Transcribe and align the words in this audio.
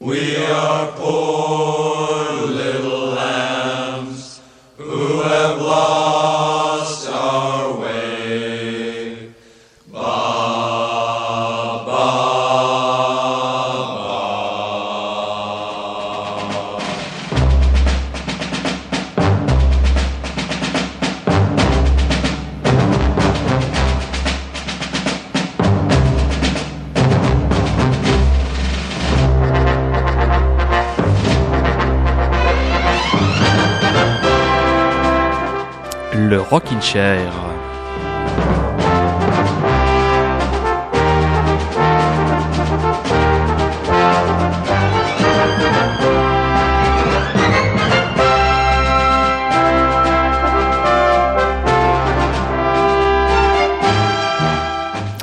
le 0.00 1.67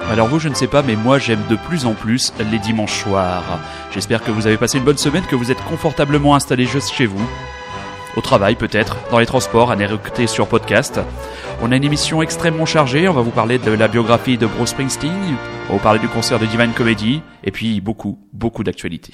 Alors 0.10 0.30
vous, 0.30 0.40
je 0.40 0.48
ne 0.48 0.54
sais 0.54 0.68
pas, 0.68 0.82
mais 0.82 0.96
moi 0.96 1.20
j'aime 1.20 1.44
de 1.50 1.58
plus 1.58 1.86
en 1.86 1.94
plus 1.94 2.32
les 2.50 2.60
dimanches 2.60 3.04
soirs. 3.04 3.60
J'espère 3.94 4.24
que 4.24 4.32
vous 4.32 4.48
avez 4.48 4.56
passé 4.56 4.78
une 4.78 4.86
bonne 4.86 4.98
semaine, 4.98 5.24
que 5.30 5.36
vous 5.36 5.52
êtes 5.52 5.62
confortablement 5.66 6.36
installés 6.36 6.66
juste 6.66 6.94
chez 6.94 7.06
vous. 7.06 7.22
Au 8.16 8.22
travail 8.22 8.56
peut-être, 8.56 8.98
dans 9.12 9.20
les 9.20 9.26
transports, 9.26 9.72
à 9.72 9.76
écouter 9.76 10.28
sur 10.28 10.48
podcast. 10.48 11.00
On 11.62 11.72
a 11.72 11.76
une 11.76 11.84
émission 11.84 12.22
extrêmement 12.22 12.66
chargée, 12.66 13.08
on 13.08 13.14
va 13.14 13.22
vous 13.22 13.32
parler 13.32 13.58
de 13.58 13.72
la 13.72 13.88
biographie 13.88 14.38
de 14.38 14.46
Bruce 14.46 14.70
Springsteen, 14.70 15.12
on 15.66 15.74
va 15.74 15.78
vous 15.78 15.84
parler 15.84 16.00
du 16.00 16.08
concert 16.08 16.40
de 16.40 16.46
Divine 16.46 16.74
Comedy, 16.74 17.22
et 17.44 17.52
puis 17.52 17.82
beaucoup, 17.82 18.20
beaucoup 18.32 18.64
d'actualités. 18.64 19.14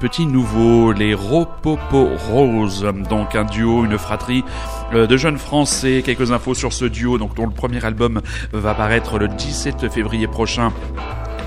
Petits 0.00 0.26
nouveaux, 0.26 0.92
les 0.92 1.12
Ropopo 1.12 2.08
Rose, 2.30 2.86
donc 3.08 3.36
un 3.36 3.44
duo, 3.44 3.84
une 3.84 3.98
fratrie 3.98 4.42
euh, 4.94 5.06
de 5.06 5.16
jeunes 5.18 5.36
Français. 5.36 6.02
Quelques 6.04 6.32
infos 6.32 6.54
sur 6.54 6.72
ce 6.72 6.86
duo, 6.86 7.18
donc 7.18 7.34
dont 7.34 7.44
le 7.44 7.52
premier 7.52 7.84
album 7.84 8.22
va 8.52 8.74
paraître 8.74 9.18
le 9.18 9.28
17 9.28 9.90
février 9.90 10.26
prochain 10.26 10.72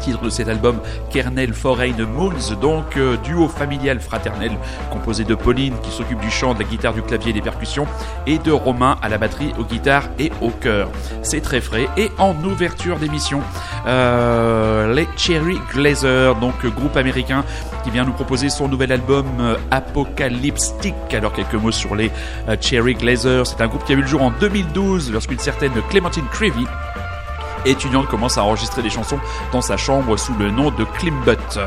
titre 0.04 0.22
de 0.22 0.30
cet 0.30 0.50
album, 0.50 0.80
Kernel 1.10 1.54
Foreign 1.54 2.04
Moons, 2.04 2.56
donc 2.62 2.98
euh, 2.98 3.16
duo 3.24 3.48
familial 3.48 4.02
fraternel 4.02 4.52
composé 4.92 5.24
de 5.24 5.34
Pauline 5.34 5.74
qui 5.82 5.92
s'occupe 5.92 6.20
du 6.20 6.30
chant, 6.30 6.54
de 6.54 6.60
la 6.60 6.66
guitare, 6.66 6.94
du 6.94 7.02
clavier 7.02 7.30
et 7.30 7.34
des 7.34 7.42
percussions, 7.42 7.88
et 8.28 8.38
de 8.38 8.52
Romain 8.52 8.98
à 9.02 9.08
la 9.08 9.18
batterie, 9.18 9.54
aux 9.58 9.64
guitares 9.64 10.10
et 10.20 10.32
au 10.42 10.50
chœur. 10.50 10.90
C'est 11.22 11.42
très 11.42 11.62
frais. 11.62 11.88
Et 11.96 12.12
en 12.18 12.36
ouverture 12.44 12.98
d'émission, 13.00 13.42
euh, 13.88 14.94
les 14.94 15.08
Cherry 15.16 15.58
Glazers, 15.74 16.36
donc 16.36 16.66
groupe 16.66 16.98
américain 16.98 17.46
qui 17.84 17.90
vient 17.90 18.04
nous 18.04 18.14
proposer 18.14 18.50
son 18.50 18.68
nouvel 18.68 18.92
album 18.92 19.26
euh, 19.40 19.56
Apocalyptic. 19.72 20.96
Alors 21.14 21.32
quelques 21.32 21.54
mots 21.54 21.72
sur 21.72 21.96
les 21.96 22.12
Cherry 22.60 22.96
Glazers. 22.96 23.48
C'est 23.48 23.62
un 23.62 23.68
groupe 23.68 23.86
qui 23.86 23.94
a 23.94 23.96
vu 23.96 24.02
le 24.02 24.08
jour 24.08 24.22
en 24.22 24.32
2012 24.32 25.12
lorsqu'une 25.14 25.40
certaine 25.40 25.74
Clementine 25.90 26.26
Creevy 26.32 26.66
étudiante 27.66 28.08
commence 28.08 28.38
à 28.38 28.44
enregistrer 28.44 28.82
des 28.82 28.90
chansons 28.90 29.20
dans 29.52 29.62
sa 29.62 29.78
chambre 29.78 30.18
sous 30.18 30.34
le 30.36 30.52
nom 30.52 30.72
de 30.72 30.84
Klimbut. 30.84 31.60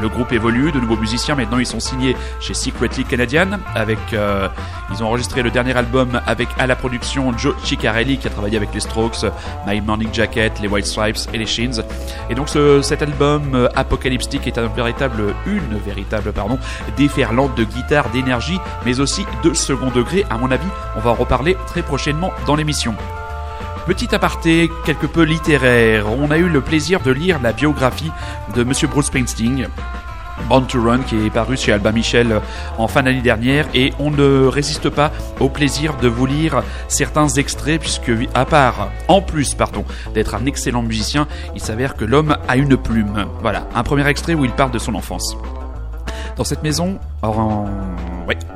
Le 0.00 0.08
groupe 0.08 0.32
évolue, 0.32 0.72
de 0.72 0.80
nouveaux 0.80 0.96
musiciens 0.96 1.34
maintenant 1.34 1.58
ils 1.58 1.66
sont 1.66 1.80
signés 1.80 2.16
chez 2.40 2.54
Secretly 2.54 3.04
Canadian 3.04 3.58
avec 3.74 3.98
euh, 4.12 4.48
ils 4.90 5.02
ont 5.02 5.06
enregistré 5.06 5.42
le 5.42 5.50
dernier 5.50 5.76
album 5.76 6.20
avec 6.26 6.48
à 6.58 6.66
la 6.66 6.74
production 6.74 7.36
Joe 7.36 7.54
Ciccarelli 7.62 8.16
qui 8.16 8.26
a 8.26 8.30
travaillé 8.30 8.56
avec 8.56 8.72
les 8.72 8.80
Strokes, 8.80 9.26
My 9.66 9.80
Morning 9.80 10.08
Jacket, 10.12 10.58
les 10.60 10.68
White 10.68 10.86
Stripes 10.86 11.18
et 11.34 11.38
les 11.38 11.46
Shins. 11.46 11.82
Et 12.30 12.34
donc 12.34 12.48
ce, 12.48 12.80
cet 12.80 13.02
album 13.02 13.54
euh, 13.54 13.68
Apocalyptic 13.76 14.46
est 14.46 14.56
un 14.56 14.68
véritable 14.68 15.34
une 15.46 15.78
véritable 15.84 16.32
pardon 16.32 16.58
déferlante 16.96 17.54
de 17.56 17.64
guitare, 17.64 18.08
d'énergie 18.10 18.58
mais 18.86 19.00
aussi 19.00 19.26
de 19.42 19.52
second 19.52 19.90
degré 19.90 20.24
à 20.30 20.38
mon 20.38 20.50
avis. 20.50 20.68
On 20.96 21.00
va 21.00 21.10
en 21.10 21.14
reparler 21.14 21.56
très 21.66 21.82
prochainement 21.82 22.32
dans 22.46 22.56
l'émission. 22.56 22.94
Petit 23.90 24.14
aparté 24.14 24.70
quelque 24.84 25.06
peu 25.06 25.24
littéraire, 25.24 26.06
on 26.08 26.30
a 26.30 26.38
eu 26.38 26.48
le 26.48 26.60
plaisir 26.60 27.00
de 27.00 27.10
lire 27.10 27.40
la 27.42 27.52
biographie 27.52 28.12
de 28.54 28.62
Monsieur 28.62 28.86
Bruce 28.86 29.06
Springsteen, 29.06 29.66
Born 30.48 30.64
to 30.68 30.80
Run 30.80 31.00
qui 31.00 31.26
est 31.26 31.30
paru 31.30 31.56
chez 31.56 31.72
Alba 31.72 31.90
Michel 31.90 32.40
en 32.78 32.86
fin 32.86 33.02
d'année 33.02 33.20
dernière. 33.20 33.66
Et 33.74 33.92
on 33.98 34.12
ne 34.12 34.46
résiste 34.46 34.90
pas 34.90 35.10
au 35.40 35.48
plaisir 35.48 35.96
de 35.96 36.06
vous 36.06 36.24
lire 36.24 36.62
certains 36.86 37.26
extraits 37.30 37.80
puisque 37.80 38.12
à 38.32 38.44
part 38.44 38.90
en 39.08 39.20
plus 39.20 39.54
pardon 39.54 39.84
d'être 40.14 40.36
un 40.36 40.46
excellent 40.46 40.84
musicien 40.84 41.26
il 41.56 41.60
s'avère 41.60 41.96
que 41.96 42.04
l'homme 42.04 42.36
a 42.46 42.56
une 42.56 42.76
plume. 42.76 43.26
Voilà 43.40 43.66
un 43.74 43.82
premier 43.82 44.06
extrait 44.06 44.34
où 44.34 44.44
il 44.44 44.52
parle 44.52 44.70
de 44.70 44.78
son 44.78 44.94
enfance. 44.94 45.36
Dans 46.36 46.44
cette 46.44 46.62
maison, 46.62 47.00
en... 47.22 47.66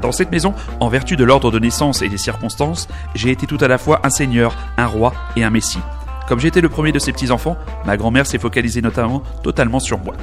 dans 0.03 0.13
cette 0.13 0.31
maison, 0.31 0.55
en 0.81 0.89
vertu 0.89 1.17
de 1.17 1.25
l'ordre 1.25 1.51
de 1.51 1.59
naissance 1.59 2.03
et 2.03 2.09
des 2.09 2.19
circonstances, 2.19 2.89
j'ai 3.15 3.31
été 3.31 3.47
tout 3.47 3.59
à 3.61 3.69
la 3.69 3.79
fois 3.79 4.01
un 4.05 4.11
seigneur, 4.11 4.57
un 4.77 4.87
roi 4.87 5.13
et 5.37 5.45
un 5.45 5.51
messie. 5.51 5.81
Comme 6.29 6.41
j'étais 6.41 6.61
le 6.61 6.69
premier 6.69 6.93
de 6.93 6.99
ses 6.99 7.13
petits-enfants, 7.13 7.57
ma 7.85 7.97
grand-mère 7.97 8.27
s'est 8.27 8.39
focalisée 8.39 8.81
notamment 8.81 9.23
totalement 9.43 9.81
sur 9.81 9.99
moi, 9.99 10.15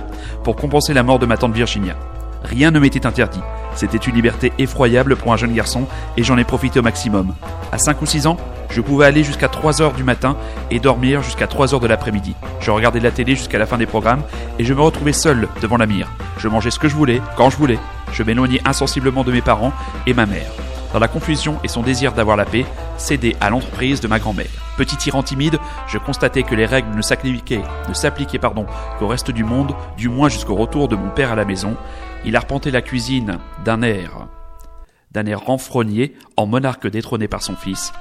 pour 0.43 0.55
compenser 0.55 0.93
la 0.93 1.03
mort 1.03 1.19
de 1.19 1.25
ma 1.25 1.37
tante 1.37 1.53
Virginia. 1.53 1.95
Rien 2.43 2.71
ne 2.71 2.79
m'était 2.79 3.05
interdit. 3.05 3.41
C'était 3.75 3.97
une 3.97 4.15
liberté 4.15 4.51
effroyable 4.57 5.15
pour 5.15 5.31
un 5.31 5.37
jeune 5.37 5.53
garçon 5.53 5.85
et 6.17 6.23
j'en 6.23 6.37
ai 6.37 6.43
profité 6.43 6.79
au 6.79 6.83
maximum. 6.83 7.35
À 7.71 7.77
5 7.77 8.01
ou 8.01 8.05
6 8.05 8.27
ans, 8.27 8.37
je 8.71 8.81
pouvais 8.81 9.05
aller 9.05 9.23
jusqu'à 9.23 9.49
3 9.49 9.81
heures 9.81 9.93
du 9.93 10.03
matin 10.03 10.37
et 10.69 10.79
dormir 10.79 11.21
jusqu'à 11.21 11.47
3 11.47 11.73
heures 11.73 11.79
de 11.79 11.87
l'après-midi. 11.87 12.35
Je 12.61 12.71
regardais 12.71 12.99
la 12.99 13.11
télé 13.11 13.35
jusqu'à 13.35 13.59
la 13.59 13.65
fin 13.65 13.77
des 13.77 13.85
programmes 13.85 14.23
et 14.59 14.63
je 14.63 14.73
me 14.73 14.81
retrouvais 14.81 15.13
seul 15.13 15.49
devant 15.61 15.77
la 15.77 15.85
mire. 15.85 16.09
Je 16.37 16.47
mangeais 16.47 16.71
ce 16.71 16.79
que 16.79 16.87
je 16.87 16.95
voulais, 16.95 17.21
quand 17.35 17.49
je 17.49 17.57
voulais. 17.57 17.79
Je 18.13 18.23
m'éloignais 18.23 18.61
insensiblement 18.65 19.23
de 19.23 19.31
mes 19.31 19.41
parents 19.41 19.73
et 20.07 20.13
ma 20.13 20.25
mère. 20.25 20.51
Dans 20.93 20.99
la 20.99 21.07
confusion 21.07 21.57
et 21.63 21.67
son 21.67 21.83
désir 21.83 22.11
d'avoir 22.13 22.35
la 22.35 22.45
paix, 22.45 22.65
cédé 22.97 23.35
à 23.39 23.49
l'entreprise 23.49 24.01
de 24.01 24.07
ma 24.07 24.19
grand-mère. 24.19 24.47
Petit 24.77 24.97
tyran 24.97 25.23
timide, 25.23 25.57
je 25.87 25.97
constatais 25.97 26.43
que 26.43 26.55
les 26.55 26.65
règles 26.65 26.95
ne 26.95 27.01
s'appliquaient, 27.01 27.63
ne 27.87 27.93
s'appliquaient 27.93 28.39
pardon, 28.39 28.65
qu'au 28.99 29.07
reste 29.07 29.31
du 29.31 29.43
monde, 29.43 29.73
du 29.97 30.09
moins 30.09 30.27
jusqu'au 30.27 30.55
retour 30.55 30.87
de 30.87 30.95
mon 30.95 31.09
père 31.09 31.31
à 31.31 31.35
la 31.35 31.45
maison. 31.45 31.77
Il 32.25 32.35
arpentait 32.35 32.71
la 32.71 32.81
cuisine 32.81 33.39
d'un 33.63 33.81
air, 33.81 34.27
d'un 35.11 35.25
air 35.25 35.39
renfrogné, 35.39 36.13
en 36.35 36.45
monarque 36.45 36.87
détrôné 36.87 37.27
par 37.29 37.41
son 37.41 37.55
fils, 37.55 37.93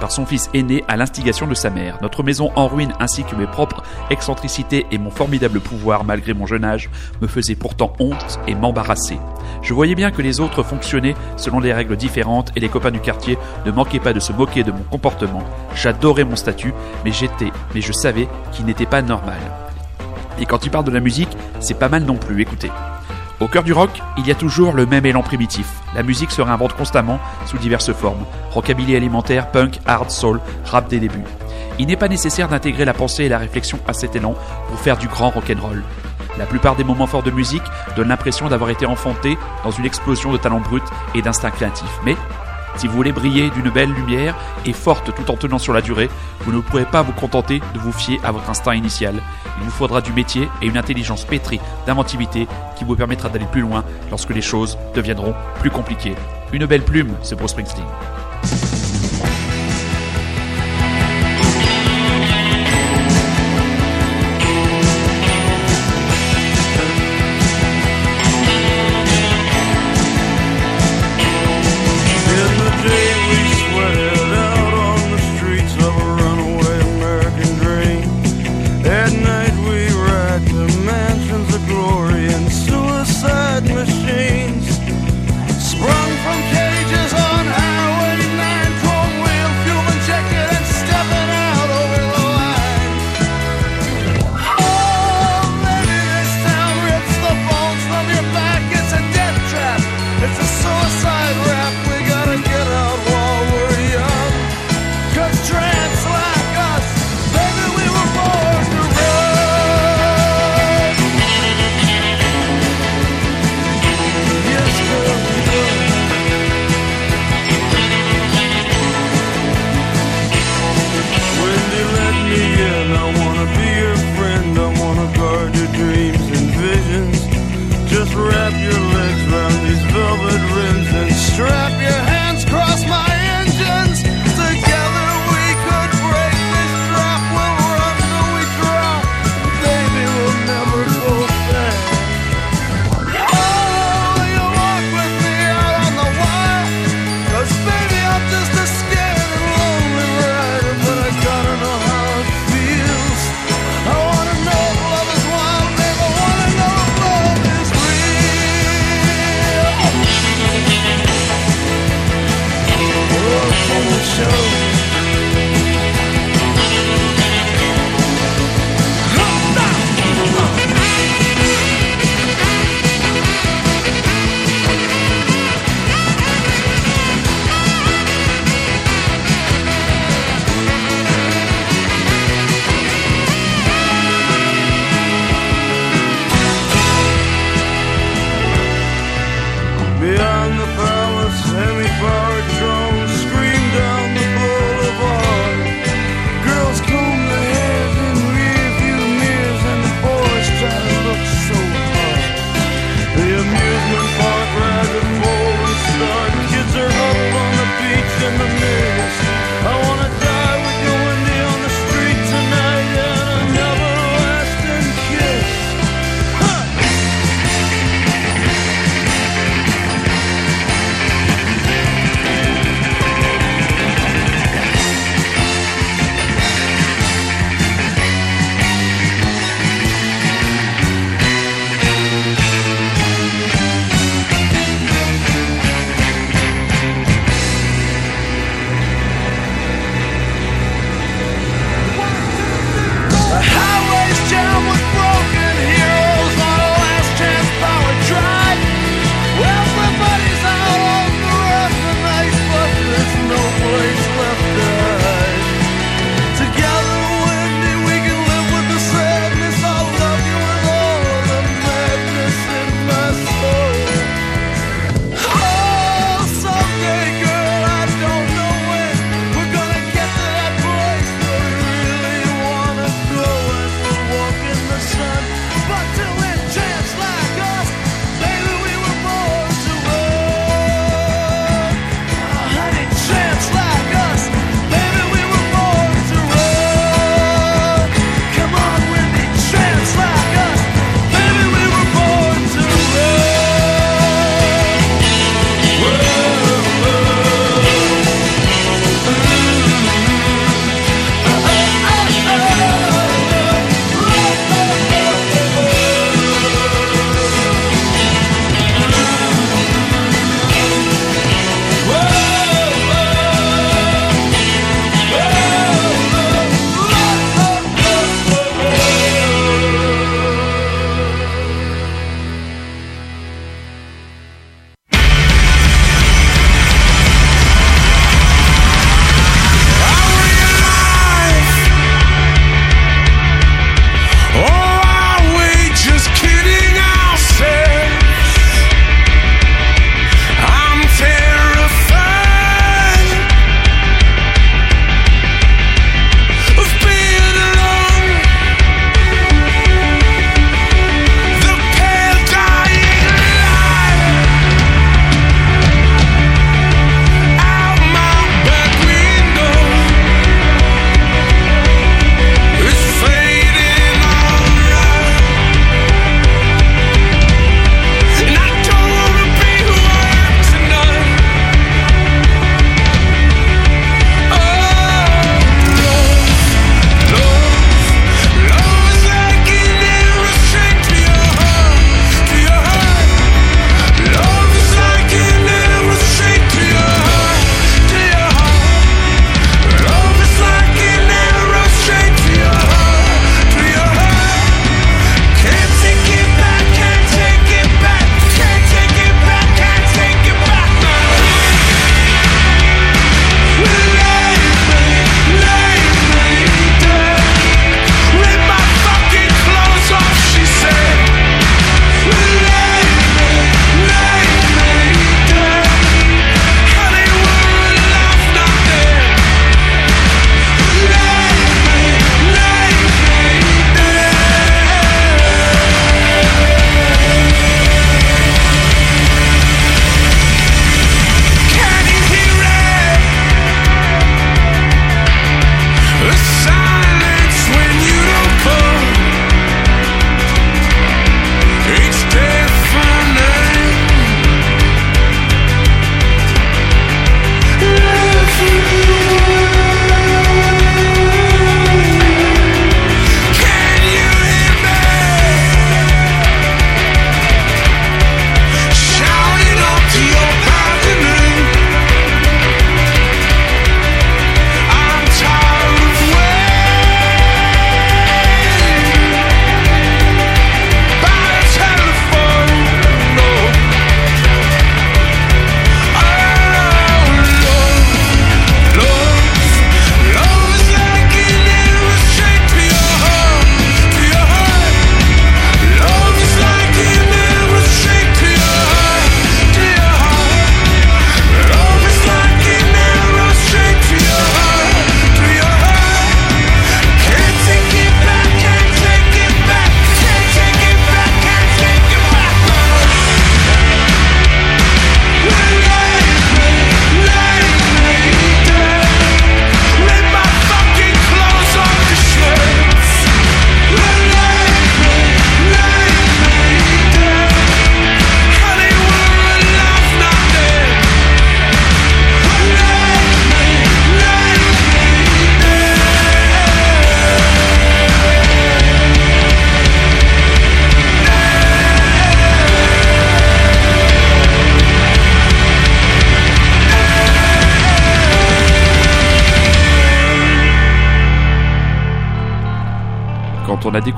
par 0.00 0.10
son 0.10 0.26
fils 0.26 0.50
aîné 0.54 0.84
à 0.88 0.96
l'instigation 0.96 1.46
de 1.46 1.54
sa 1.54 1.70
mère. 1.70 1.98
Notre 2.02 2.22
maison 2.22 2.50
en 2.56 2.68
ruine 2.68 2.92
ainsi 3.00 3.24
que 3.24 3.34
mes 3.34 3.46
propres 3.46 3.82
excentricités 4.10 4.86
et 4.90 4.98
mon 4.98 5.10
formidable 5.10 5.60
pouvoir 5.60 6.04
malgré 6.04 6.34
mon 6.34 6.46
jeune 6.46 6.64
âge 6.64 6.90
me 7.20 7.26
faisaient 7.26 7.54
pourtant 7.54 7.92
honte 7.98 8.38
et 8.46 8.54
m'embarrassaient. 8.54 9.20
Je 9.62 9.74
voyais 9.74 9.94
bien 9.94 10.10
que 10.10 10.22
les 10.22 10.40
autres 10.40 10.62
fonctionnaient 10.62 11.14
selon 11.36 11.60
des 11.60 11.72
règles 11.72 11.96
différentes 11.96 12.52
et 12.56 12.60
les 12.60 12.68
copains 12.68 12.90
du 12.90 13.00
quartier 13.00 13.38
ne 13.64 13.70
manquaient 13.70 14.00
pas 14.00 14.12
de 14.12 14.20
se 14.20 14.32
moquer 14.32 14.62
de 14.62 14.72
mon 14.72 14.82
comportement. 14.90 15.42
J'adorais 15.74 16.24
mon 16.24 16.36
statut, 16.36 16.72
mais 17.04 17.12
j'étais, 17.12 17.52
mais 17.74 17.80
je 17.80 17.92
savais 17.92 18.28
qu'il 18.52 18.66
n'était 18.66 18.86
pas 18.86 19.02
normal. 19.02 19.38
Et 20.38 20.46
quand 20.46 20.58
tu 20.58 20.70
parles 20.70 20.84
de 20.84 20.90
la 20.90 21.00
musique, 21.00 21.36
c'est 21.60 21.78
pas 21.78 21.88
mal 21.88 22.04
non 22.04 22.16
plus, 22.16 22.42
écoutez. 22.42 22.70
Au 23.38 23.48
cœur 23.48 23.64
du 23.64 23.74
rock, 23.74 23.90
il 24.16 24.26
y 24.26 24.30
a 24.30 24.34
toujours 24.34 24.72
le 24.72 24.86
même 24.86 25.04
élan 25.04 25.22
primitif. 25.22 25.66
La 25.94 26.02
musique 26.02 26.30
se 26.30 26.40
réinvente 26.40 26.72
constamment 26.72 27.20
sous 27.44 27.58
diverses 27.58 27.92
formes. 27.92 28.24
Rockabilly 28.50 28.96
alimentaire, 28.96 29.50
punk, 29.50 29.78
hard, 29.84 30.10
soul, 30.10 30.40
rap 30.64 30.88
des 30.88 31.00
débuts. 31.00 31.24
Il 31.78 31.88
n'est 31.88 31.96
pas 31.96 32.08
nécessaire 32.08 32.48
d'intégrer 32.48 32.86
la 32.86 32.94
pensée 32.94 33.24
et 33.24 33.28
la 33.28 33.36
réflexion 33.36 33.78
à 33.86 33.92
cet 33.92 34.16
élan 34.16 34.34
pour 34.68 34.80
faire 34.80 34.96
du 34.96 35.06
grand 35.06 35.28
rock'n'roll. 35.28 35.82
La 36.38 36.46
plupart 36.46 36.76
des 36.76 36.84
moments 36.84 37.06
forts 37.06 37.22
de 37.22 37.30
musique 37.30 37.62
donnent 37.94 38.08
l'impression 38.08 38.48
d'avoir 38.48 38.70
été 38.70 38.86
enfantés 38.86 39.36
dans 39.64 39.70
une 39.70 39.84
explosion 39.84 40.32
de 40.32 40.38
talent 40.38 40.60
brut 40.60 40.84
et 41.14 41.20
d'instinct 41.20 41.50
créatif. 41.50 41.90
Mais 42.06 42.16
si 42.76 42.86
vous 42.86 42.94
voulez 42.94 43.12
briller 43.12 43.50
d'une 43.50 43.70
belle 43.70 43.92
lumière 43.92 44.34
et 44.64 44.72
forte 44.72 45.14
tout 45.14 45.30
en 45.30 45.36
tenant 45.36 45.58
sur 45.58 45.72
la 45.72 45.80
durée, 45.80 46.08
vous 46.40 46.52
ne 46.52 46.60
pourrez 46.60 46.84
pas 46.84 47.02
vous 47.02 47.12
contenter 47.12 47.60
de 47.74 47.78
vous 47.78 47.92
fier 47.92 48.18
à 48.24 48.32
votre 48.32 48.48
instinct 48.50 48.74
initial. 48.74 49.14
Il 49.58 49.64
vous 49.64 49.70
faudra 49.70 50.00
du 50.00 50.12
métier 50.12 50.48
et 50.62 50.66
une 50.66 50.76
intelligence 50.76 51.24
pétrie 51.24 51.60
d'inventivité 51.86 52.46
qui 52.76 52.84
vous 52.84 52.96
permettra 52.96 53.28
d'aller 53.28 53.46
plus 53.50 53.62
loin 53.62 53.84
lorsque 54.10 54.30
les 54.30 54.42
choses 54.42 54.78
deviendront 54.94 55.34
plus 55.60 55.70
compliquées. 55.70 56.14
Une 56.52 56.66
belle 56.66 56.82
plume, 56.82 57.14
c'est 57.22 57.36
Bruce 57.36 57.52
Springsteen. 57.52 57.86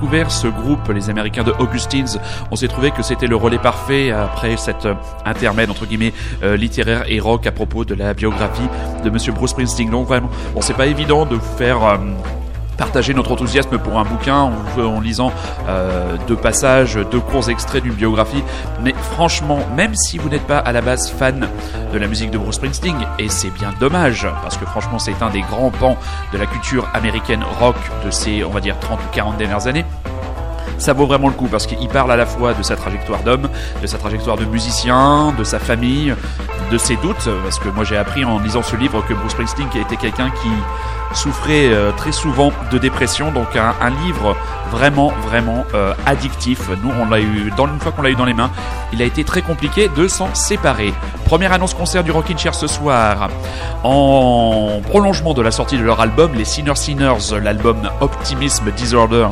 Découvert 0.08 0.30
ce 0.30 0.46
groupe, 0.46 0.88
les 0.94 1.10
Américains 1.10 1.44
de 1.44 1.52
Augustines, 1.58 2.06
on 2.50 2.56
s'est 2.56 2.68
trouvé 2.68 2.92
que 2.92 3.02
c'était 3.02 3.26
le 3.26 3.36
relais 3.36 3.58
parfait 3.58 4.10
après 4.10 4.56
cette 4.56 4.88
intermède 5.26 5.68
entre 5.68 5.84
guillemets 5.84 6.14
euh, 6.42 6.56
littéraire 6.56 7.04
et 7.08 7.20
rock 7.20 7.46
à 7.46 7.52
propos 7.52 7.84
de 7.84 7.94
la 7.94 8.14
biographie 8.14 8.68
de 9.04 9.10
Monsieur 9.10 9.32
Bruce 9.32 9.50
Springsteen. 9.50 9.90
Donc 9.90 10.06
vraiment, 10.08 10.30
bon, 10.54 10.62
c'est 10.62 10.72
pas 10.72 10.86
évident 10.86 11.26
de 11.26 11.38
faire 11.58 11.84
euh, 11.84 11.98
partager 12.78 13.12
notre 13.12 13.32
enthousiasme 13.32 13.76
pour 13.76 13.98
un 13.98 14.04
bouquin 14.04 14.50
en, 14.78 15.00
lisant 15.00 15.32
euh, 15.68 16.16
deux 16.26 16.36
passages, 16.36 16.98
deux 17.10 17.20
courts 17.20 17.50
extraits 17.50 17.82
d'une 17.82 17.92
biographie. 17.92 18.42
Mais 18.82 18.94
franchement, 19.12 19.58
même 19.76 19.94
si 19.94 20.16
vous 20.16 20.30
n'êtes 20.30 20.46
pas 20.46 20.58
à 20.58 20.72
la 20.72 20.80
base 20.80 21.10
fan 21.10 21.48
de 21.92 21.98
la 21.98 22.06
musique 22.06 22.30
de 22.30 22.38
Bruce 22.38 22.56
Springsteen, 22.56 22.96
et 23.18 23.28
c'est 23.28 23.50
bien 23.50 23.74
dommage, 23.80 24.26
parce 24.42 24.56
que 24.56 24.64
franchement 24.64 24.98
c'est 24.98 25.20
un 25.22 25.30
des 25.30 25.42
grands 25.42 25.70
pans 25.70 25.98
de 26.32 26.38
la 26.38 26.46
culture 26.46 26.88
américaine 26.94 27.44
rock 27.60 27.76
de 28.04 28.10
ces, 28.10 28.44
on 28.44 28.50
va 28.50 28.60
dire, 28.60 28.78
30 28.78 28.98
ou 28.98 29.14
40 29.14 29.36
dernières 29.36 29.66
années, 29.66 29.84
ça 30.78 30.92
vaut 30.92 31.06
vraiment 31.06 31.28
le 31.28 31.34
coup 31.34 31.48
parce 31.48 31.66
qu'il 31.66 31.88
parle 31.88 32.10
à 32.12 32.16
la 32.16 32.26
fois 32.26 32.54
de 32.54 32.62
sa 32.62 32.76
trajectoire 32.76 33.22
d'homme, 33.22 33.48
de 33.82 33.86
sa 33.86 33.98
trajectoire 33.98 34.36
de 34.36 34.44
musicien, 34.44 35.34
de 35.36 35.44
sa 35.44 35.58
famille, 35.58 36.14
de 36.70 36.78
ses 36.78 36.96
doutes, 36.96 37.28
parce 37.42 37.58
que 37.58 37.68
moi 37.68 37.84
j'ai 37.84 37.96
appris 37.96 38.24
en 38.24 38.38
lisant 38.38 38.62
ce 38.62 38.76
livre 38.76 39.04
que 39.06 39.14
Bruce 39.14 39.32
Springsteen 39.32 39.68
était 39.74 39.96
quelqu'un 39.96 40.30
qui 40.30 40.48
souffrait 41.14 41.72
euh, 41.72 41.90
très 41.92 42.12
souvent 42.12 42.52
de 42.70 42.78
dépression, 42.78 43.32
donc 43.32 43.56
un, 43.56 43.90
livre 44.04 44.36
vraiment 44.70 45.12
vraiment 45.26 45.64
euh, 45.74 45.94
addictif. 46.06 46.68
Nous 46.82 46.90
on 47.00 47.08
l'a 47.08 47.20
eu 47.20 47.50
dans 47.56 47.66
une 47.66 47.80
fois 47.80 47.92
qu'on 47.92 48.02
l'a 48.02 48.10
eu 48.10 48.14
dans 48.14 48.26
les 48.26 48.34
mains, 48.34 48.50
il 48.92 49.02
a 49.02 49.04
été 49.04 49.24
très 49.24 49.42
compliqué 49.42 49.88
de 49.88 50.06
s'en 50.06 50.34
séparer. 50.34 50.92
Première 51.24 51.52
annonce 51.52 51.74
concert 51.74 52.04
du 52.04 52.10
Rockin' 52.10 52.38
Chair 52.38 52.54
ce 52.54 52.66
soir, 52.66 53.30
en 53.82 54.80
prolongement 54.88 55.34
de 55.34 55.42
la 55.42 55.50
sortie 55.50 55.78
de 55.78 55.82
leur 55.82 56.00
album, 56.00 56.34
les 56.34 56.44
Sinner 56.44 56.76
Sinners, 56.76 57.40
l'album 57.42 57.90
Optimism 58.00 58.70
Disorder 58.70 59.28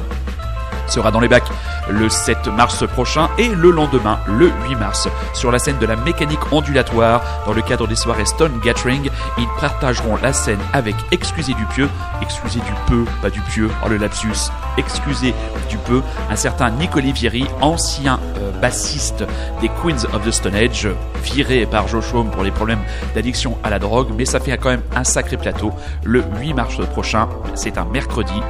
sera 0.86 1.10
dans 1.10 1.20
les 1.20 1.28
bacs 1.28 1.50
le 1.88 2.08
7 2.08 2.48
mars 2.48 2.86
prochain 2.86 3.28
et 3.38 3.48
le 3.48 3.70
lendemain, 3.70 4.18
le 4.26 4.50
8 4.68 4.76
mars, 4.76 5.08
sur 5.34 5.52
la 5.52 5.58
scène 5.58 5.78
de 5.78 5.86
la 5.86 5.96
mécanique 5.96 6.52
ondulatoire 6.52 7.22
dans 7.46 7.52
le 7.52 7.62
cadre 7.62 7.86
des 7.86 7.94
soirées 7.94 8.24
Stone 8.24 8.58
Gathering. 8.64 9.08
Ils 9.38 9.48
partageront 9.60 10.16
la 10.16 10.32
scène 10.32 10.58
avec 10.72 10.96
Excusez 11.10 11.54
du 11.54 11.64
Pieux, 11.66 11.88
Excusez 12.22 12.60
du 12.60 12.72
peu, 12.86 13.04
pas 13.22 13.30
du 13.30 13.40
Pieux, 13.40 13.70
oh 13.84 13.88
le 13.88 13.96
lapsus, 13.96 14.50
Excusez 14.76 15.34
du 15.68 15.78
peu, 15.78 16.02
un 16.30 16.36
certain 16.36 16.70
Nick 16.70 16.96
Olivieri, 16.96 17.46
ancien 17.60 18.18
euh, 18.38 18.50
bassiste 18.60 19.24
des 19.60 19.68
Queens 19.68 20.04
of 20.12 20.24
the 20.24 20.30
Stone 20.30 20.54
Age, 20.54 20.88
viré 21.22 21.66
par 21.66 21.88
Joe 21.88 22.04
pour 22.32 22.42
les 22.42 22.50
problèmes 22.50 22.80
d'addiction 23.14 23.58
à 23.62 23.70
la 23.70 23.78
drogue, 23.78 24.08
mais 24.16 24.24
ça 24.24 24.40
fait 24.40 24.56
quand 24.58 24.70
même 24.70 24.82
un 24.94 25.04
sacré 25.04 25.36
plateau. 25.36 25.72
Le 26.04 26.22
8 26.40 26.54
mars 26.54 26.76
prochain, 26.90 27.28
c'est 27.54 27.78
un 27.78 27.84
mercredi, 27.84 28.40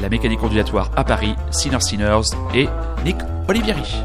la 0.00 0.08
mécanique 0.08 0.42
ondulatoire 0.42 0.90
à 0.96 1.04
Paris, 1.04 1.34
Sinner 1.50 1.80
Sinners 1.80 2.34
et 2.54 2.68
Nick 3.04 3.16
Olivieri. 3.48 4.04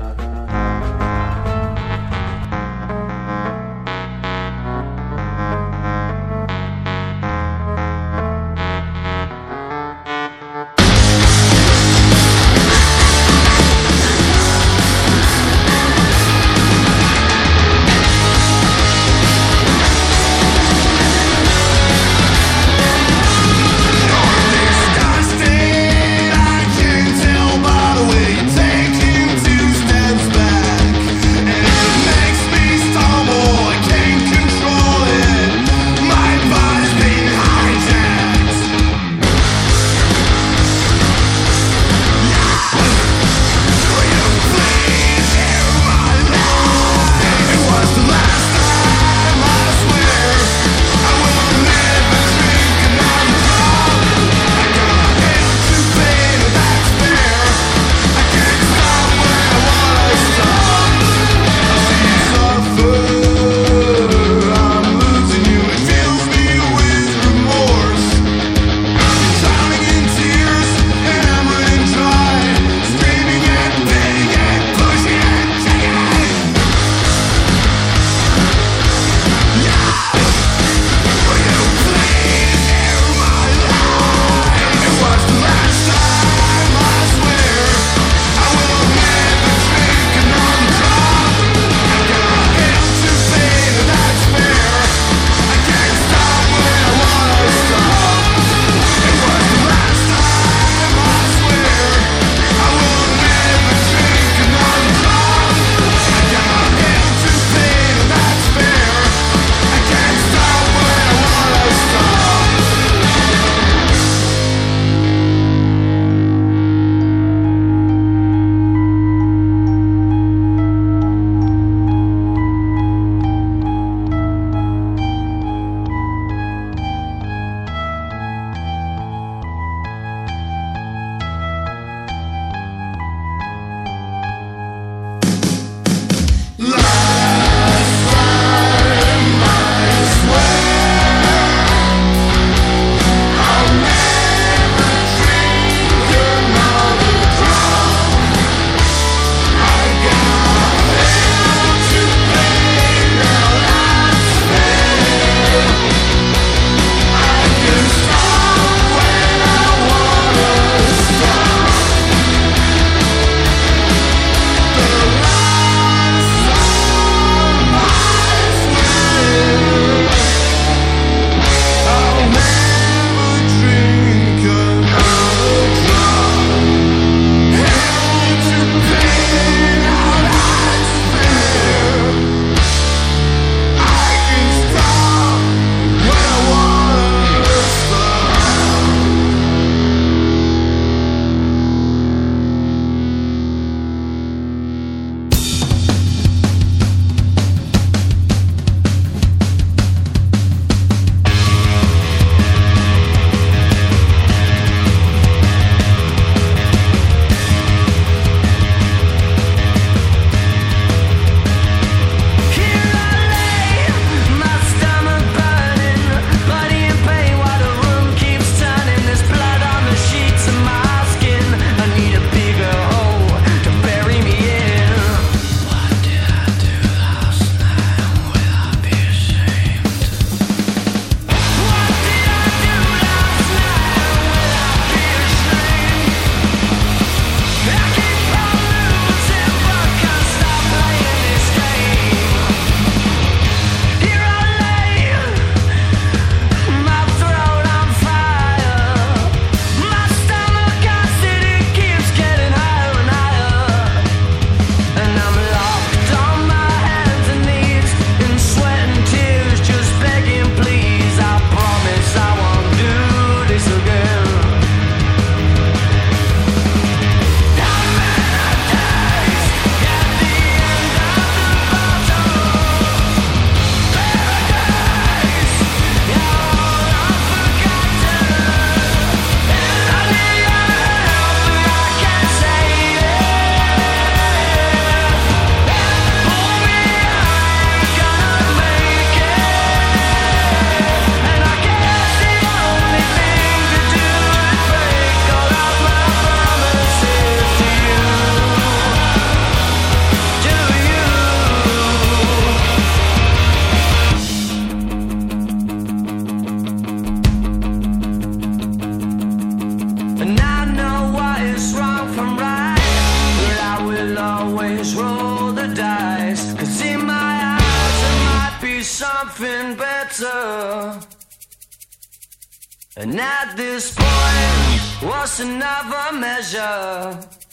This 323.60 323.94
point, 323.94 325.12
what's 325.12 325.42
another 325.42 326.18
measure? 326.18 327.49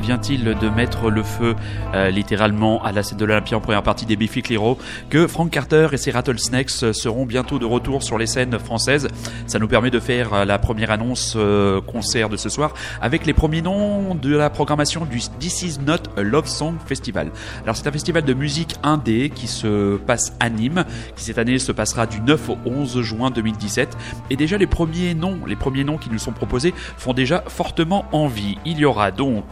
Vient-il 0.00 0.44
de 0.44 0.68
mettre 0.68 1.10
le 1.10 1.22
feu 1.22 1.54
euh, 1.94 2.10
littéralement 2.10 2.82
à 2.82 2.92
la 2.92 3.02
scène 3.02 3.18
de 3.18 3.24
l'Olympia 3.24 3.56
en 3.56 3.60
première 3.60 3.82
partie 3.82 4.06
des 4.06 4.16
Biffy 4.16 4.42
Clyro 4.42 4.78
que 5.08 5.26
Frank 5.26 5.50
Carter 5.50 5.88
et 5.92 5.96
ses 5.96 6.10
Rattlesnakes 6.10 6.70
seront 6.92 7.26
bientôt 7.26 7.58
de 7.58 7.64
retour 7.64 8.02
sur 8.02 8.18
les 8.18 8.26
scènes 8.26 8.58
françaises. 8.58 9.08
Ça 9.46 9.58
nous 9.58 9.68
permet 9.68 9.90
de 9.90 10.00
faire 10.00 10.34
euh, 10.34 10.44
la 10.44 10.58
première 10.58 10.90
annonce 10.90 11.34
euh, 11.36 11.80
concert 11.80 12.28
de 12.28 12.36
ce 12.36 12.48
soir 12.48 12.74
avec 13.00 13.26
les 13.26 13.32
premiers 13.32 13.62
noms 13.62 14.14
de 14.14 14.36
la 14.36 14.50
programmation 14.50 15.04
du 15.04 15.20
This 15.38 15.62
Is 15.62 15.78
Not 15.86 16.20
Love 16.20 16.46
Song 16.46 16.74
Festival. 16.86 17.30
Alors 17.62 17.76
c'est 17.76 17.86
un 17.86 17.92
festival 17.92 18.24
de 18.24 18.34
musique 18.34 18.76
indé 18.82 19.30
qui 19.30 19.46
se 19.46 19.96
passe 19.98 20.32
à 20.40 20.48
Nîmes, 20.48 20.84
qui 21.16 21.24
cette 21.24 21.38
année 21.38 21.58
se 21.58 21.72
passera 21.72 22.06
du 22.06 22.20
9 22.20 22.50
au 22.50 22.56
11 22.64 23.02
juin 23.02 23.30
2017 23.30 23.96
et 24.30 24.36
déjà 24.36 24.58
les 24.58 24.66
premiers 24.66 25.14
noms, 25.14 25.38
les 25.46 25.56
premiers 25.56 25.84
noms 25.84 25.98
qui 25.98 26.10
nous 26.10 26.18
sont 26.18 26.32
proposés 26.32 26.74
font 26.96 27.12
déjà 27.12 27.44
fortement 27.46 28.04
envie. 28.12 28.58
Il 28.64 28.78
y 28.78 28.84
aura 28.84 29.10
donc 29.10 29.49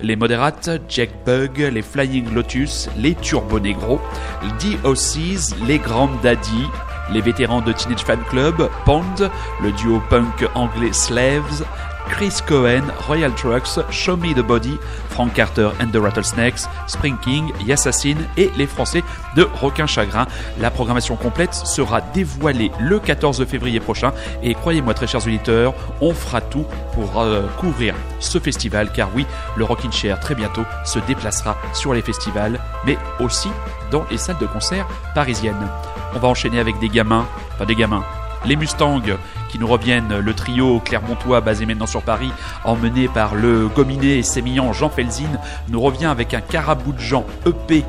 les 0.00 0.16
modérates, 0.16 0.70
Jack 0.88 1.10
Bug, 1.24 1.58
les 1.58 1.82
Flying 1.82 2.32
Lotus, 2.34 2.88
les 2.96 3.14
Turbo 3.14 3.58
Negro, 3.58 4.00
DOCs, 4.42 5.56
les 5.66 5.78
Grand 5.78 6.10
Daddy, 6.22 6.66
les 7.12 7.20
vétérans 7.20 7.60
de 7.60 7.72
Teenage 7.72 8.04
Fan 8.04 8.20
Club, 8.28 8.68
Pond, 8.84 9.30
le 9.62 9.72
duo 9.72 10.00
punk 10.08 10.48
anglais 10.54 10.92
Slaves, 10.92 11.64
Chris 12.10 12.40
Cohen, 12.46 12.82
Royal 13.06 13.34
Trucks, 13.34 13.78
Show 13.90 14.16
Me 14.16 14.34
the 14.34 14.42
Body, 14.42 14.78
Frank 15.10 15.34
Carter 15.34 15.70
and 15.80 15.90
the 15.92 16.00
Rattlesnakes, 16.00 16.68
Spring 16.86 17.16
King, 17.22 17.52
Yassassin 17.66 18.16
et 18.36 18.50
les 18.56 18.66
Français 18.66 19.02
de 19.36 19.48
Requin 19.60 19.86
Chagrin. 19.86 20.26
La 20.58 20.70
programmation 20.70 21.16
complète 21.16 21.54
sera 21.54 22.00
dévoilée 22.00 22.70
le 22.78 22.98
14 22.98 23.44
février 23.46 23.80
prochain 23.80 24.12
et 24.42 24.54
croyez-moi 24.54 24.94
très 24.94 25.06
chers 25.06 25.26
auditeurs, 25.26 25.74
on 26.00 26.12
fera 26.12 26.40
tout 26.40 26.66
pour 26.94 27.20
euh, 27.20 27.46
couvrir 27.58 27.94
ce 28.18 28.38
festival 28.38 28.92
car 28.92 29.08
oui, 29.14 29.26
le 29.56 29.64
Rockin' 29.64 29.92
Chair 29.92 30.20
très 30.20 30.34
bientôt 30.34 30.64
se 30.84 30.98
déplacera 31.00 31.56
sur 31.72 31.94
les 31.94 32.02
festivals 32.02 32.58
mais 32.86 32.98
aussi 33.20 33.48
dans 33.90 34.04
les 34.10 34.18
salles 34.18 34.38
de 34.40 34.46
concert 34.46 34.86
parisiennes. 35.14 35.68
On 36.14 36.18
va 36.18 36.28
enchaîner 36.28 36.60
avec 36.60 36.78
des 36.80 36.88
gamins, 36.88 37.26
pas 37.58 37.66
des 37.66 37.74
gamins, 37.74 38.04
les 38.44 38.56
Mustangs 38.56 39.00
qui 39.50 39.58
nous 39.58 39.66
reviennent, 39.66 40.18
le 40.18 40.34
trio 40.34 40.80
clermontois 40.80 41.40
basé 41.40 41.66
maintenant 41.66 41.86
sur 41.86 42.02
Paris, 42.02 42.32
emmené 42.64 43.08
par 43.08 43.34
le 43.34 43.68
gominé 43.68 44.18
et 44.18 44.22
sémillant 44.22 44.72
Jean 44.72 44.88
Felzin, 44.88 45.30
nous 45.68 45.80
revient 45.80 46.06
avec 46.06 46.34
un 46.34 46.40
carabou 46.40 46.92
de 46.92 47.00
Jean 47.00 47.24
EP 47.46 47.84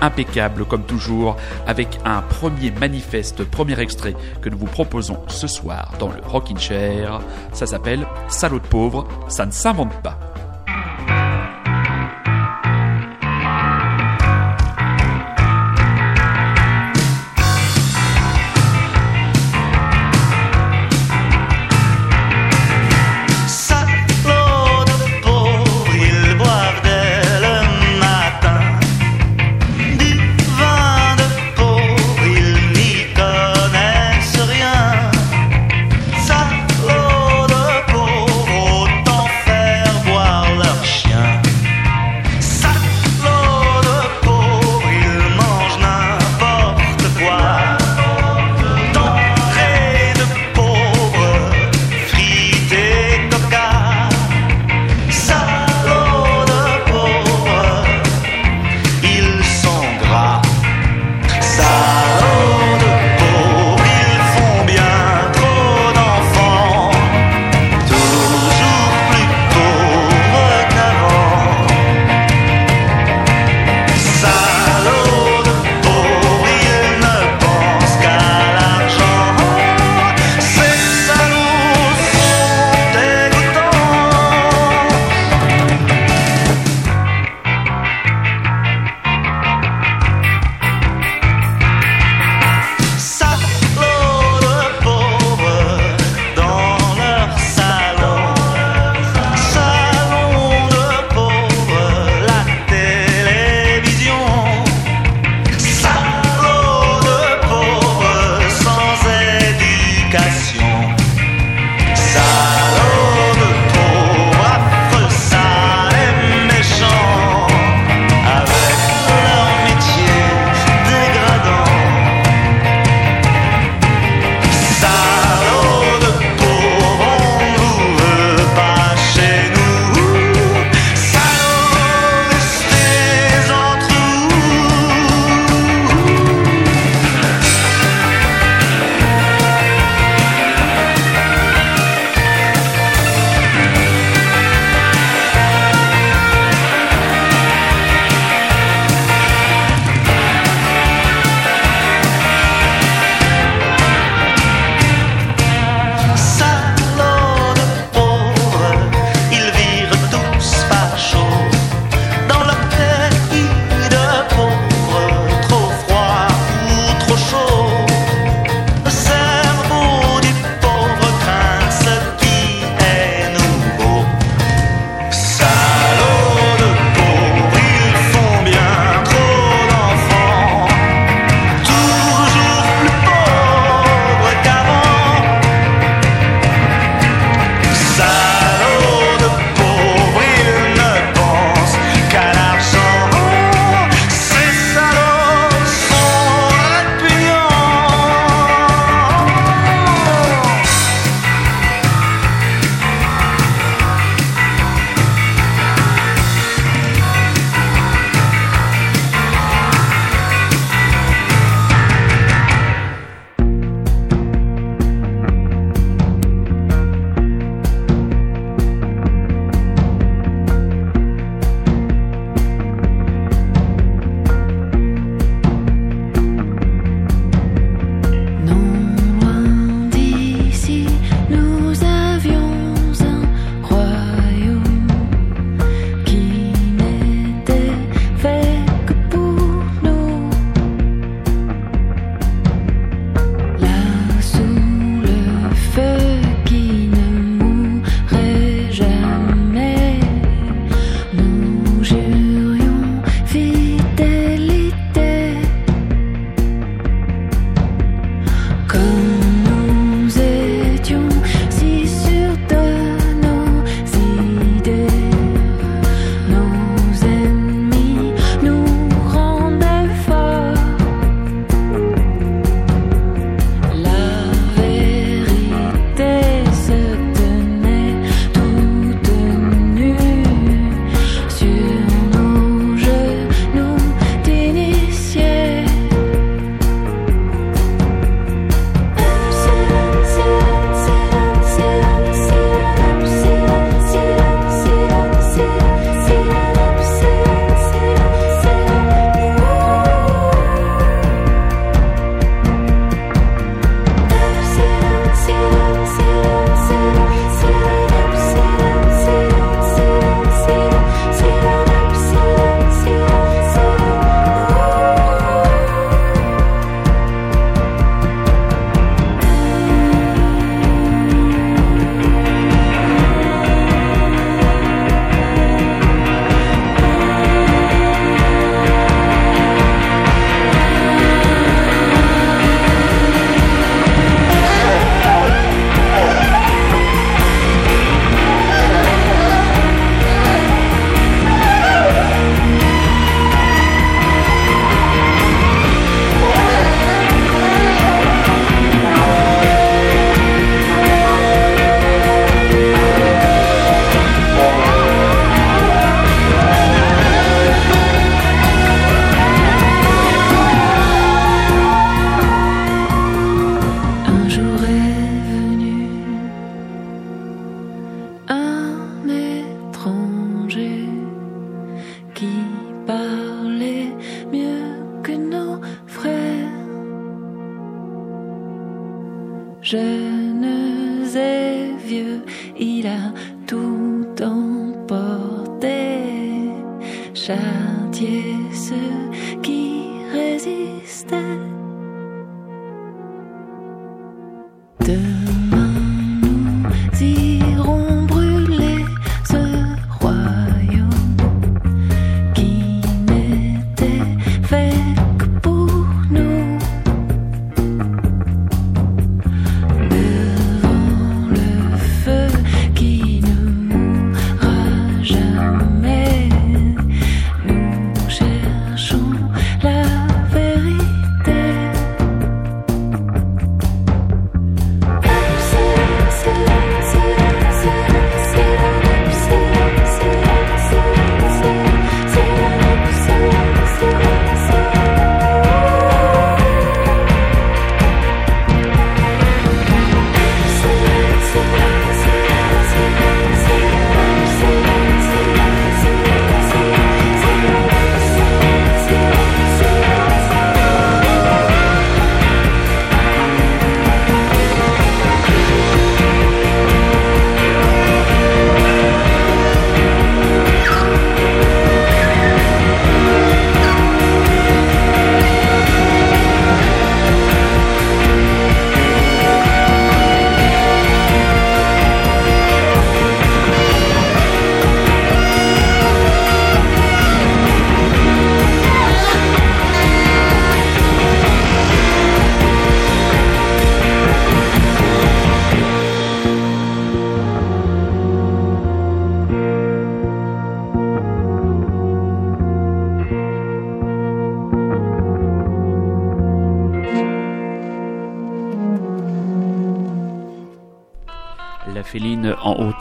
impeccable 0.00 0.64
comme 0.64 0.84
toujours, 0.84 1.36
avec 1.66 2.00
un 2.04 2.22
premier 2.22 2.70
manifeste, 2.70 3.44
premier 3.44 3.78
extrait 3.80 4.16
que 4.40 4.48
nous 4.48 4.58
vous 4.58 4.66
proposons 4.66 5.18
ce 5.28 5.46
soir 5.46 5.92
dans 5.98 6.08
le 6.08 6.20
Rockin' 6.24 6.58
Chair. 6.58 7.20
Ça 7.52 7.66
s'appelle 7.66 8.06
Salaud 8.28 8.58
de 8.58 8.66
pauvre, 8.66 9.06
ça 9.28 9.46
ne 9.46 9.52
s'invente 9.52 9.92
pas. 10.02 10.18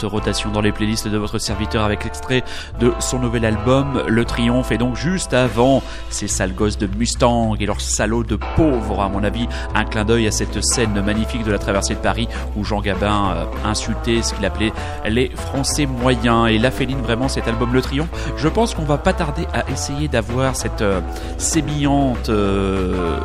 Rotation 0.06 0.52
dans 0.52 0.62
les 0.62 0.72
playlists 0.72 1.08
de 1.08 1.18
votre 1.18 1.40
serviteur 1.40 1.84
avec 1.84 2.04
l'extrait 2.04 2.44
de 2.80 2.94
son 3.00 3.20
nouvel 3.20 3.46
album 3.46 4.04
Le 4.08 4.26
Triomphe. 4.26 4.72
Et 4.72 4.78
donc 4.78 4.96
juste 4.96 5.34
avant 5.34 5.82
ces 6.10 6.28
sales 6.28 6.54
gosses 6.54 6.78
de 6.78 6.88
Mustang 6.88 7.56
et 7.60 7.66
leurs 7.66 7.82
salauds 7.82 8.24
de 8.24 8.38
pauvres 8.56 9.02
à 9.02 9.10
mon 9.10 9.24
avis 9.24 9.48
un 9.76 9.86
clin 9.86 10.06
d'œil 10.06 10.28
à 10.28 10.32
cette 10.32 10.64
scène 10.64 11.02
magnifique 11.02 11.44
de 11.44 11.52
la 11.52 11.60
traversée 11.60 11.96
de 11.96 12.00
Paris 12.00 12.28
où 12.56 12.64
Jean 12.64 12.82
Gabin 12.82 13.34
euh, 13.36 13.46
insultait 13.66 14.22
ce 14.22 14.34
qu'il 14.34 14.46
appelait 14.46 14.74
les 15.06 15.30
Français 15.30 15.86
moyens. 15.86 16.50
Et 16.50 16.58
La 16.58 16.72
Féline 16.72 17.02
vraiment 17.02 17.28
cet 17.28 17.48
album 17.48 17.74
Le 17.74 17.82
Triomphe 17.82 18.10
je 18.38 18.48
pense 18.48 18.74
qu'on 18.74 18.84
va 18.84 18.98
pas 18.98 19.14
tarder 19.14 19.48
à 19.54 19.70
essayer 19.70 20.08
d'avoir 20.08 20.56
cette 20.56 20.82
euh, 20.82 21.02
sémillante 21.38 22.30
euh, 22.30 23.20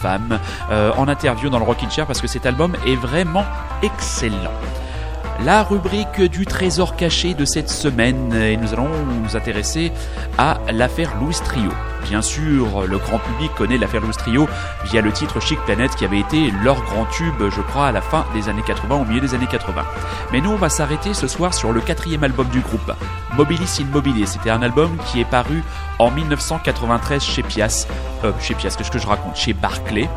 femme 0.00 0.38
en 0.70 1.08
interview 1.08 1.50
dans 1.50 1.58
le 1.58 1.64
Rockin' 1.64 1.90
Chair 1.90 2.06
parce 2.06 2.22
que 2.22 2.26
cet 2.26 2.46
album 2.46 2.74
est 2.86 2.96
vraiment 2.96 3.44
excellent 3.82 4.50
la 5.44 5.62
rubrique 5.62 6.20
du 6.20 6.44
trésor 6.44 6.96
caché 6.96 7.34
de 7.34 7.44
cette 7.44 7.70
semaine 7.70 8.32
et 8.34 8.56
nous 8.56 8.72
allons 8.72 8.90
nous 9.22 9.36
intéresser 9.36 9.92
à 10.36 10.58
l'affaire 10.72 11.16
Louis 11.20 11.36
Trio. 11.44 11.70
Bien 12.04 12.22
sûr, 12.22 12.86
le 12.86 12.98
grand 12.98 13.18
public 13.18 13.52
connaît 13.56 13.78
l'affaire 13.78 14.00
Louis 14.00 14.12
Trio 14.12 14.48
via 14.84 15.00
le 15.00 15.12
titre 15.12 15.40
Chic 15.40 15.58
Planet 15.60 15.94
qui 15.94 16.04
avait 16.04 16.18
été 16.18 16.52
leur 16.62 16.82
grand 16.82 17.04
tube, 17.06 17.42
je 17.50 17.60
crois, 17.60 17.86
à 17.86 17.92
la 17.92 18.00
fin 18.00 18.24
des 18.34 18.48
années 18.48 18.62
80, 18.66 18.96
au 18.96 19.04
milieu 19.04 19.20
des 19.20 19.34
années 19.34 19.46
80. 19.46 19.82
Mais 20.32 20.40
nous, 20.40 20.50
on 20.50 20.56
va 20.56 20.68
s'arrêter 20.68 21.14
ce 21.14 21.26
soir 21.26 21.54
sur 21.54 21.72
le 21.72 21.80
quatrième 21.80 22.24
album 22.24 22.48
du 22.48 22.60
groupe, 22.60 22.92
Mobilis 23.36 23.78
Immobilier. 23.80 24.26
C'était 24.26 24.50
un 24.50 24.62
album 24.62 24.96
qui 25.06 25.20
est 25.20 25.24
paru 25.24 25.62
en 25.98 26.10
1993 26.10 27.22
chez 27.22 27.42
Pias, 27.42 27.86
euh, 28.24 28.32
chez 28.40 28.54
Pias, 28.54 28.74
qu'est-ce 28.76 28.90
que 28.90 28.98
je 28.98 29.06
raconte, 29.06 29.36
chez 29.36 29.52
Barclay, 29.52 30.08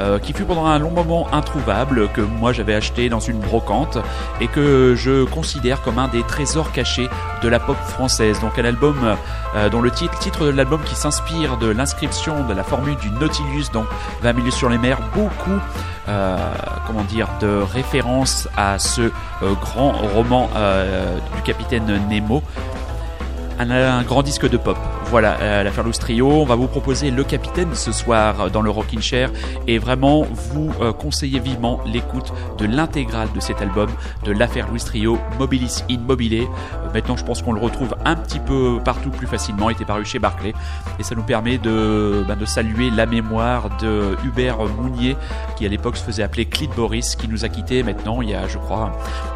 euh, 0.00 0.18
qui 0.18 0.32
fut 0.32 0.44
pendant 0.44 0.66
un 0.66 0.78
long 0.78 0.90
moment 0.90 1.26
introuvable, 1.32 2.08
que 2.12 2.20
moi 2.20 2.52
j'avais 2.52 2.74
acheté 2.74 3.08
dans 3.08 3.20
une 3.20 3.38
brocante 3.38 3.98
et 4.40 4.46
que 4.46 4.94
je 4.96 5.24
considère 5.24 5.82
comme 5.82 5.98
un 5.98 6.08
des 6.08 6.22
trésors 6.22 6.72
cachés 6.72 7.08
de 7.42 7.48
la 7.48 7.58
pop 7.58 7.76
française. 7.88 8.40
Donc 8.40 8.58
un 8.58 8.64
album 8.64 9.16
euh, 9.54 9.68
dont 9.68 9.80
le 9.80 9.90
titre, 9.90 10.46
de 10.46 10.50
l'album 10.50 10.80
qui 10.82 10.94
s'inspire 10.94 11.58
de 11.58 11.68
l'inscription 11.68 12.44
de 12.44 12.54
la 12.54 12.64
formule 12.64 12.96
du 12.96 13.10
Nautilus, 13.10 13.66
donc 13.72 13.86
20 14.22 14.32
milieux 14.32 14.50
sur 14.50 14.68
les 14.68 14.78
mers, 14.78 14.98
beaucoup, 15.14 15.60
euh, 16.08 16.38
comment 16.86 17.02
dire, 17.04 17.28
de 17.40 17.60
références 17.60 18.48
à 18.56 18.78
ce 18.78 19.02
euh, 19.02 19.10
grand 19.60 19.92
roman 19.92 20.48
du 21.36 21.42
capitaine 21.42 22.00
Nemo 22.08 22.42
un, 23.70 24.02
grand 24.02 24.22
disque 24.22 24.48
de 24.48 24.56
pop. 24.56 24.76
Voilà, 25.06 25.38
euh, 25.40 25.62
l'affaire 25.62 25.84
Louis 25.84 25.92
Trio. 25.92 26.28
On 26.28 26.44
va 26.44 26.54
vous 26.54 26.68
proposer 26.68 27.10
Le 27.10 27.24
Capitaine 27.24 27.74
ce 27.74 27.92
soir 27.92 28.50
dans 28.50 28.62
le 28.62 28.70
Rockin' 28.70 29.00
Chair 29.00 29.30
et 29.66 29.78
vraiment 29.78 30.22
vous 30.22 30.70
euh, 30.80 30.92
conseiller 30.92 31.38
vivement 31.38 31.80
l'écoute 31.86 32.32
de 32.58 32.66
l'intégrale 32.66 33.28
de 33.34 33.40
cet 33.40 33.60
album 33.60 33.90
de 34.24 34.32
l'affaire 34.32 34.68
Louis 34.68 34.80
Trio, 34.80 35.18
Mobilis 35.38 35.84
in 35.90 35.98
Mobile. 35.98 36.42
Euh, 36.42 36.92
maintenant, 36.92 37.16
je 37.16 37.24
pense 37.24 37.42
qu'on 37.42 37.52
le 37.52 37.60
retrouve 37.60 37.94
un 38.04 38.16
petit 38.16 38.40
peu 38.40 38.78
partout 38.84 39.10
plus 39.10 39.26
facilement. 39.26 39.70
Il 39.70 39.74
était 39.74 39.84
paru 39.84 40.04
chez 40.04 40.18
Barclay 40.18 40.54
et 40.98 41.02
ça 41.02 41.14
nous 41.14 41.22
permet 41.22 41.58
de, 41.58 42.24
ben, 42.26 42.36
de 42.36 42.44
saluer 42.44 42.90
la 42.90 43.06
mémoire 43.06 43.76
de 43.78 44.16
Hubert 44.24 44.58
Mounier 44.80 45.16
qui 45.56 45.66
à 45.66 45.68
l'époque 45.68 45.96
se 45.96 46.04
faisait 46.04 46.22
appeler 46.22 46.46
Clyde 46.46 46.72
Boris 46.74 47.16
qui 47.16 47.28
nous 47.28 47.44
a 47.44 47.48
quittés 47.48 47.82
maintenant 47.82 48.22
il 48.22 48.30
y 48.30 48.34
a, 48.34 48.48
je 48.48 48.58
crois, 48.58 48.92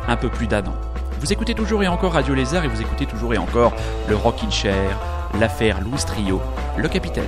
un 0.09 0.17
peu 0.17 0.29
plus 0.29 0.47
d'un 0.47 0.65
an. 0.65 0.75
Vous 1.19 1.33
écoutez 1.33 1.55
toujours 1.55 1.83
et 1.83 1.89
encore 1.89 2.13
Radio 2.13 2.35
Lézard 2.35 2.65
et 2.65 2.69
vous 2.69 2.81
écoutez 2.81 3.07
toujours 3.07 3.33
et 3.33 3.39
encore 3.39 3.75
le 4.09 4.15
Rockin' 4.15 4.51
Chair, 4.51 4.99
l'affaire 5.41 5.81
Louis 5.81 5.99
Trio, 6.07 6.43
le 6.77 6.89
capitaine. 6.89 7.25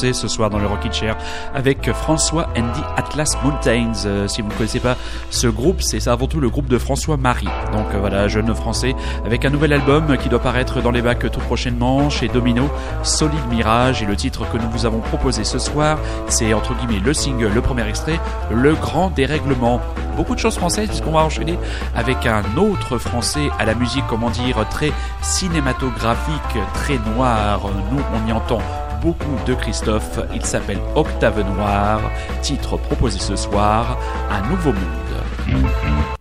Ce 0.00 0.28
soir 0.28 0.48
dans 0.48 0.58
le 0.58 0.66
Rocky 0.66 0.88
Chair 0.90 1.16
avec 1.54 1.92
François 1.92 2.48
Andy 2.56 2.80
Atlas 2.96 3.36
Mountains. 3.44 3.92
Euh, 4.06 4.28
si 4.28 4.40
vous 4.40 4.48
ne 4.48 4.54
connaissez 4.54 4.80
pas 4.80 4.96
ce 5.28 5.46
groupe, 5.46 5.82
c'est 5.82 6.08
avant 6.08 6.26
tout 6.26 6.40
le 6.40 6.48
groupe 6.48 6.68
de 6.68 6.78
François 6.78 7.16
Marie. 7.16 7.48
Donc 7.72 7.86
euh, 7.94 7.98
voilà, 7.98 8.26
jeune 8.26 8.54
français 8.54 8.94
avec 9.26 9.44
un 9.44 9.50
nouvel 9.50 9.72
album 9.72 10.16
qui 10.16 10.28
doit 10.28 10.38
paraître 10.38 10.80
dans 10.80 10.90
les 10.90 11.02
bacs 11.02 11.30
tout 11.30 11.40
prochainement 11.40 12.08
chez 12.08 12.28
Domino, 12.28 12.70
Solide 13.02 13.46
Mirage. 13.50 14.02
Et 14.02 14.06
le 14.06 14.16
titre 14.16 14.50
que 14.50 14.56
nous 14.56 14.70
vous 14.70 14.86
avons 14.86 15.00
proposé 15.00 15.44
ce 15.44 15.58
soir, 15.58 15.98
c'est 16.28 16.54
entre 16.54 16.74
guillemets 16.74 17.04
le 17.04 17.12
single, 17.12 17.52
le 17.54 17.60
premier 17.60 17.86
extrait, 17.86 18.18
Le 18.50 18.74
Grand 18.74 19.10
Dérèglement. 19.10 19.80
Beaucoup 20.16 20.34
de 20.34 20.40
choses 20.40 20.56
françaises 20.56 20.88
puisqu'on 20.88 21.12
va 21.12 21.20
enchaîner 21.20 21.58
avec 21.94 22.26
un 22.26 22.42
autre 22.56 22.98
français 22.98 23.50
à 23.58 23.64
la 23.64 23.74
musique, 23.74 24.04
comment 24.08 24.30
dire, 24.30 24.66
très 24.70 24.92
cinématographique, 25.20 26.58
très 26.74 26.98
noir. 27.14 27.60
Nous, 27.90 28.00
on 28.14 28.28
y 28.28 28.32
entend 28.32 28.60
beaucoup 29.00 29.36
de 29.46 29.54
Christophe. 29.54 30.20
Il 30.34 30.44
s'appelle 30.44 30.80
Octave 30.94 31.40
Noir. 31.40 32.00
Titre 32.42 32.76
proposé 32.76 33.18
ce 33.18 33.36
soir, 33.36 33.98
Un 34.30 34.48
nouveau 34.48 34.72
monde. 34.72 36.19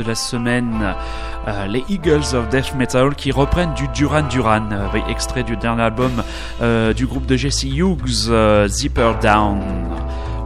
De 0.00 0.08
la 0.08 0.14
semaine. 0.14 0.94
Euh, 1.46 1.66
les 1.66 1.84
Eagles 1.88 2.34
of 2.34 2.48
Death 2.48 2.74
Metal 2.74 3.14
qui 3.14 3.32
reprennent 3.32 3.74
du 3.74 3.88
Duran 3.88 4.22
Duran, 4.22 4.68
euh, 4.72 4.86
extrait 5.08 5.42
du 5.42 5.56
dernier 5.56 5.82
album 5.82 6.22
euh, 6.62 6.92
du 6.92 7.06
groupe 7.06 7.26
de 7.26 7.36
Jesse 7.36 7.64
Hughes, 7.64 8.30
Zipper 8.66 9.12
Down. 9.22 9.60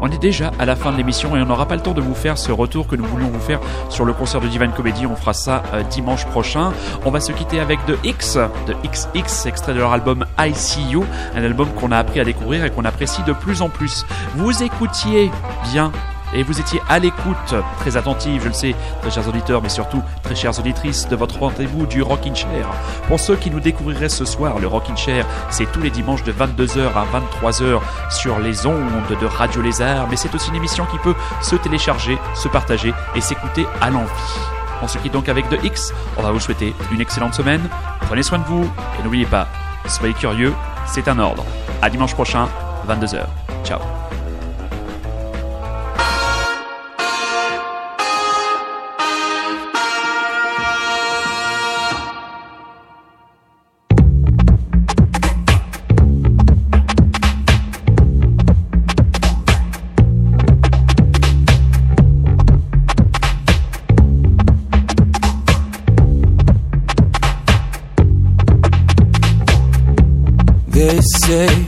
On 0.00 0.08
est 0.10 0.18
déjà 0.18 0.50
à 0.58 0.66
la 0.66 0.76
fin 0.76 0.92
de 0.92 0.96
l'émission 0.96 1.36
et 1.36 1.40
on 1.40 1.46
n'aura 1.46 1.66
pas 1.66 1.76
le 1.76 1.80
temps 1.80 1.92
de 1.92 2.00
vous 2.00 2.14
faire 2.14 2.36
ce 2.36 2.52
retour 2.52 2.86
que 2.86 2.96
nous 2.96 3.04
voulions 3.04 3.28
vous 3.28 3.40
faire 3.40 3.60
sur 3.88 4.04
le 4.04 4.12
concert 4.12 4.40
de 4.40 4.48
Divine 4.48 4.72
Comedy. 4.72 5.06
On 5.06 5.16
fera 5.16 5.32
ça 5.32 5.62
dimanche 5.88 6.26
prochain. 6.26 6.72
On 7.06 7.10
va 7.10 7.20
se 7.20 7.32
quitter 7.32 7.58
avec 7.60 7.78
The 7.86 7.96
X, 8.04 8.36
de 8.66 8.74
XX, 8.82 9.46
extrait 9.46 9.72
de 9.72 9.78
leur 9.78 9.92
album 9.92 10.26
I 10.38 10.52
See 10.54 10.82
You, 10.90 11.06
un 11.34 11.42
album 11.42 11.68
qu'on 11.68 11.90
a 11.90 11.96
appris 11.96 12.20
à 12.20 12.24
découvrir 12.24 12.64
et 12.64 12.70
qu'on 12.70 12.84
apprécie 12.84 13.22
de 13.22 13.32
plus 13.32 13.62
en 13.62 13.70
plus. 13.70 14.04
Vous 14.34 14.62
écoutiez 14.62 15.30
bien 15.72 15.90
et 16.34 16.42
vous 16.42 16.60
étiez 16.60 16.80
à 16.88 16.98
l'écoute, 16.98 17.54
très 17.78 17.96
attentive, 17.96 18.42
je 18.42 18.48
le 18.48 18.54
sais, 18.54 18.74
très 19.00 19.10
chers 19.10 19.28
auditeurs, 19.28 19.62
mais 19.62 19.68
surtout 19.68 20.02
très 20.22 20.34
chères 20.34 20.58
auditrices, 20.58 21.08
de 21.08 21.16
votre 21.16 21.38
rendez-vous 21.38 21.86
du 21.86 22.02
Rockin' 22.02 22.34
Chair. 22.34 22.66
Pour 23.08 23.20
ceux 23.20 23.36
qui 23.36 23.50
nous 23.50 23.60
découvriraient 23.60 24.08
ce 24.08 24.24
soir, 24.24 24.58
le 24.58 24.66
Rockin' 24.66 24.96
Chair, 24.96 25.26
c'est 25.50 25.70
tous 25.70 25.80
les 25.80 25.90
dimanches 25.90 26.24
de 26.24 26.32
22h 26.32 26.88
à 26.94 27.06
23h 27.42 27.80
sur 28.10 28.38
les 28.40 28.66
ondes 28.66 29.18
de 29.20 29.26
Radio 29.26 29.62
Lézard, 29.62 30.08
mais 30.08 30.16
c'est 30.16 30.34
aussi 30.34 30.50
une 30.50 30.56
émission 30.56 30.86
qui 30.86 30.98
peut 30.98 31.14
se 31.40 31.56
télécharger, 31.56 32.18
se 32.34 32.48
partager 32.48 32.92
et 33.14 33.20
s'écouter 33.20 33.66
à 33.80 33.90
l'envie. 33.90 34.10
On 34.82 34.88
se 34.88 34.98
quitte 34.98 35.12
donc 35.12 35.28
avec 35.28 35.48
The 35.48 35.62
X, 35.64 35.94
on 36.16 36.22
va 36.22 36.32
vous 36.32 36.40
souhaiter 36.40 36.74
une 36.92 37.00
excellente 37.00 37.34
semaine, 37.34 37.62
prenez 38.02 38.22
soin 38.22 38.38
de 38.38 38.44
vous, 38.44 38.68
et 38.98 39.02
n'oubliez 39.02 39.26
pas, 39.26 39.46
soyez 39.86 40.14
curieux, 40.14 40.52
c'est 40.86 41.08
un 41.08 41.18
ordre. 41.18 41.44
À 41.80 41.88
dimanche 41.88 42.14
prochain, 42.14 42.48
22h. 42.88 43.24
Ciao. 43.64 43.78
day 71.34 71.63